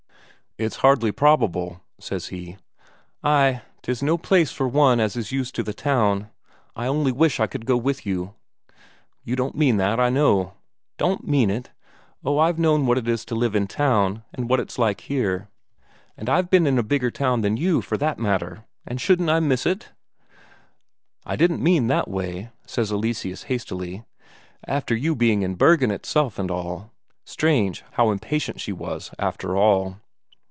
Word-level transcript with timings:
"It's 0.57 0.75
hardly 0.85 1.13
probable," 1.13 1.81
says 1.97 2.27
he. 2.27 2.57
"Ay, 3.23 3.61
'tis 3.81 4.03
no 4.03 4.17
place 4.17 4.51
for 4.51 4.67
one 4.67 4.99
as 4.99 5.15
is 5.15 5.31
used 5.31 5.55
to 5.55 5.63
the 5.63 5.73
town. 5.73 6.29
I 6.75 6.87
only 6.87 7.11
wish 7.13 7.39
I 7.39 7.47
could 7.47 7.65
go 7.65 7.75
along 7.75 7.83
with 7.85 8.05
you." 8.05 8.35
"You 9.23 9.37
don't 9.37 9.55
mean 9.55 9.77
that, 9.77 9.97
I 9.97 10.09
know." 10.09 10.53
"Don't 10.97 11.25
mean 11.25 11.49
it? 11.49 11.71
Oh, 12.23 12.37
I've 12.37 12.59
known 12.59 12.85
what 12.85 12.97
it 12.97 13.07
is 13.07 13.23
to 13.25 13.33
live 13.33 13.55
in 13.55 13.65
town, 13.65 14.23
and 14.33 14.49
what 14.49 14.59
it's 14.59 14.77
like 14.77 15.01
here; 15.01 15.47
and 16.17 16.27
I've 16.29 16.49
been 16.49 16.67
in 16.67 16.77
a 16.77 16.83
bigger 16.83 17.09
town 17.11 17.41
than 17.41 17.55
you, 17.55 17.81
for 17.81 17.95
that 17.97 18.19
matter 18.19 18.65
and 18.85 18.99
shouldn't 18.99 19.29
I 19.29 19.39
miss 19.39 19.65
it?" 19.65 19.93
"I 21.25 21.37
didn't 21.37 21.63
mean 21.63 21.87
that 21.87 22.09
way," 22.09 22.49
says 22.67 22.91
Eleseus 22.91 23.43
hastily. 23.43 24.03
"After 24.67 24.95
you 24.97 25.15
being 25.15 25.43
in 25.43 25.55
Bergen 25.55 25.91
itself 25.91 26.37
and 26.37 26.51
all." 26.51 26.91
Strange, 27.25 27.85
how 27.93 28.11
impatient 28.11 28.59
she 28.59 28.73
was, 28.73 29.11
after 29.17 29.55
all! 29.55 29.95